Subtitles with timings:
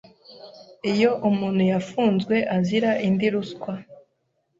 [0.91, 3.73] Iyo umuntu yafunzwe azira indi ruswa